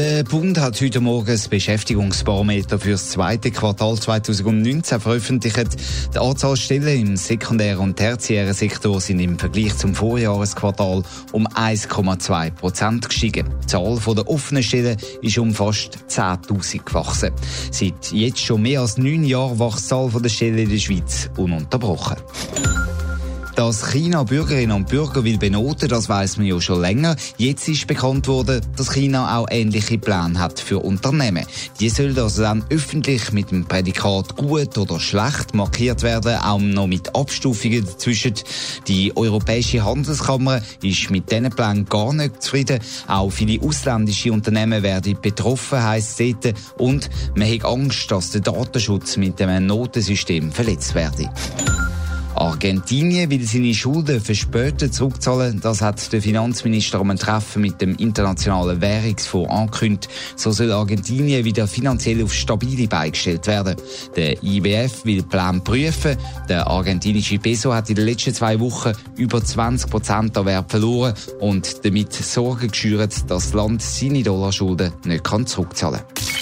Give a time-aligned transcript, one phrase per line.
[0.00, 5.76] Der Bund hat heute Morgen das Beschäftigungsbarometer für das zweite Quartal 2019 veröffentlicht.
[6.14, 12.50] Die Anzahl Stellen im sekundären und tertiären Sektor sind im Vergleich zum Vorjahresquartal um 1,2
[12.52, 13.46] Prozent gestiegen.
[13.62, 17.32] Die Zahl der offenen Stellen ist um fast 10.000 gewachsen.
[17.70, 21.28] Seit jetzt schon mehr als neun Jahren wächst die Zahl der Stellen in der Schweiz
[21.36, 22.16] ununterbrochen.
[23.60, 27.14] Dass China Bürgerinnen und Bürger will benoten, das weiß man ja schon länger.
[27.36, 31.44] Jetzt ist bekannt worden, dass China auch ähnliche Pläne hat für Unternehmen.
[31.78, 36.86] Die sollen also dann öffentlich mit dem Prädikat gut oder schlecht markiert werden, auch noch
[36.86, 38.32] mit Abstufungen dazwischen.
[38.88, 42.80] Die Europäische Handelskammer ist mit diesen Plänen gar nicht zufrieden.
[43.08, 46.54] Auch viele ausländische Unternehmen werden betroffen, heisst es.
[46.78, 51.28] Und man hat Angst, dass der Datenschutz mit dem Notensystem verletzt werde.
[52.40, 55.60] Argentinien will seine Schulden verspätet zurückzahlen.
[55.60, 60.08] Das hat der Finanzminister am Treffen mit dem Internationalen Währungsfonds angekündigt.
[60.36, 63.76] So soll Argentinien wieder finanziell auf stabile Beine gestellt werden.
[64.16, 66.16] Der IWF will Plan prüfen.
[66.48, 71.12] Der argentinische Peso hat in den letzten zwei Wochen über 20 Prozent an Wert verloren
[71.40, 76.39] und damit Sorge geschürt, dass das Land seine Dollarschulden nicht zurückzahlen kann.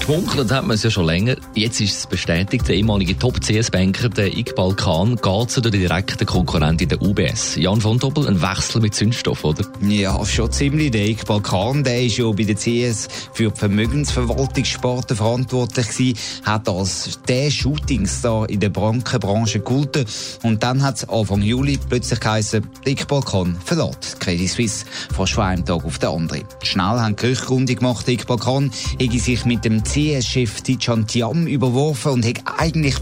[0.00, 1.36] Gemunkelt hat man es ja schon länger.
[1.54, 2.66] Jetzt ist es bestätigt.
[2.66, 7.56] Der ehemalige Top-CS-Banker, der Iqbal Khan, geht zu der direkten Konkurrentin der UBS.
[7.56, 9.64] Jan von Doppel, ein Wechsel mit Zündstoff, oder?
[9.86, 10.90] Ja, schon ziemlich.
[10.90, 16.68] Der Iqbal Khan, der ist ja bei der CS für die Vermögensverwaltungssparte verantwortlich gewesen, hat
[16.68, 20.06] als der Shootingstar in der Bankenbranche gehalten.
[20.42, 24.86] Und dann hat es Anfang Juli plötzlich geheißen, Iqbal Khan verlässt Credit Suisse.
[25.14, 26.44] Fast von einem Tag auf den anderen.
[26.62, 31.46] Schnell haben die Gerüchte gemacht, Iqbal Khan hätte sich mit dem CS CS-Chef Tijan Tiam
[31.46, 32.96] überworfen und hat eigentlich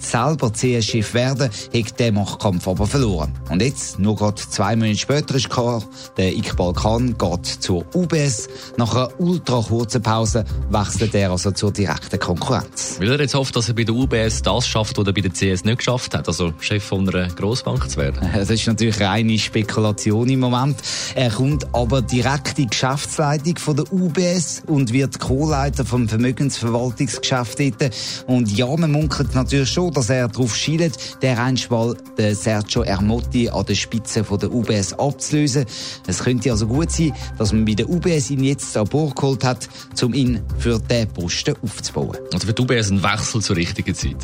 [0.00, 3.32] selber CS-Chef werden, hat den Machtkampf aber verloren.
[3.48, 5.84] Und jetzt, nur gerade zwei Monate später ist klar,
[6.16, 8.48] der Iqbal Khan geht zur UBS.
[8.76, 12.96] Nach einer ultra kurzen Pause wechselt er also zur direkten Konkurrenz.
[12.98, 15.30] Will er jetzt hofft, dass er bei der UBS das schafft, was er bei der
[15.30, 18.28] CS nicht geschafft hat, also Chef von einer Grossbank zu werden?
[18.42, 20.76] Das ist natürlich reine Spekulation im Moment.
[21.14, 26.21] Er kommt aber direkt in die Geschäftsleitung von der UBS und wird Co-Leiter vom Vermögens
[26.22, 27.90] Vermögensverwaltungsgeschäft dort.
[28.26, 33.48] Und ja, man munkelt natürlich schon, dass er darauf schielt, der einmal den Sergio Ermotti
[33.48, 35.64] an der Spitze von der UBS abzulösen.
[36.06, 39.44] Es könnte also gut sein, dass man bei der UBS ihn jetzt an Bord geholt
[39.44, 39.68] hat,
[40.02, 42.18] um ihn für diesen Posten aufzubauen.
[42.32, 44.16] Also für die UBS ein Wechsel zur richtigen Zeit?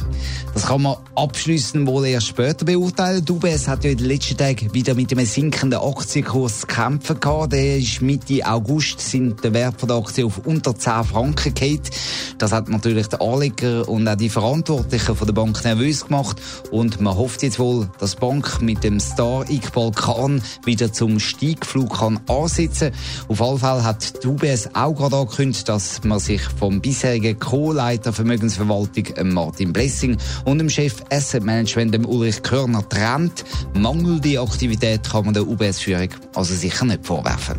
[0.54, 3.24] Das kann man abschließend wohl erst später beurteilen.
[3.24, 7.18] Die UBS hat ja in den letzten Tagen wieder mit einem sinkenden Aktienkurs zu kämpfen
[7.20, 7.52] gehabt.
[7.52, 11.80] Der ist Mitte August sind der Wert der Aktie auf unter 10 Franken gefallen.
[12.38, 16.40] Das hat natürlich die Anleger und auch die Verantwortlichen von der Bank nervös gemacht
[16.70, 21.18] und man hofft jetzt wohl, dass die Bank mit dem Star Iqbal Khan wieder zum
[21.18, 22.92] Steigflug kann ansetzen.
[23.28, 28.12] Auf alle Fälle hat die UBS auch gerade angekündigt, dass man sich vom bisherigen Co-Leiter
[28.12, 33.44] Vermögensverwaltung Martin Blessing und dem Chef Asset Management Ulrich Körner trennt.
[33.74, 37.58] Mangelnde Aktivität kann man der UBS-Führung also sicher nicht vorwerfen.